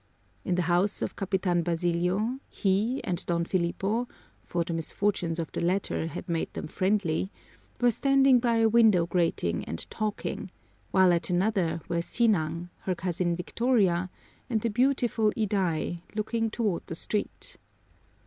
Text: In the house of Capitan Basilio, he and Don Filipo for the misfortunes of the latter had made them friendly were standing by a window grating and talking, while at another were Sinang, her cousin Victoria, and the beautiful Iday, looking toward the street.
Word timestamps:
In 0.43 0.55
the 0.55 0.63
house 0.63 1.03
of 1.03 1.15
Capitan 1.15 1.61
Basilio, 1.61 2.39
he 2.49 3.03
and 3.03 3.23
Don 3.27 3.45
Filipo 3.45 4.07
for 4.43 4.63
the 4.63 4.73
misfortunes 4.73 5.37
of 5.37 5.51
the 5.51 5.61
latter 5.61 6.07
had 6.07 6.27
made 6.27 6.51
them 6.53 6.65
friendly 6.65 7.31
were 7.79 7.91
standing 7.91 8.39
by 8.39 8.55
a 8.57 8.67
window 8.67 9.05
grating 9.05 9.63
and 9.65 9.85
talking, 9.91 10.49
while 10.89 11.13
at 11.13 11.29
another 11.29 11.81
were 11.87 12.01
Sinang, 12.01 12.69
her 12.79 12.95
cousin 12.95 13.35
Victoria, 13.35 14.09
and 14.49 14.61
the 14.61 14.71
beautiful 14.71 15.31
Iday, 15.37 16.01
looking 16.15 16.49
toward 16.49 16.87
the 16.87 16.95
street. 16.95 17.57